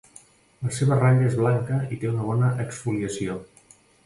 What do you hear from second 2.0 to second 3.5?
té una bona exfoliació.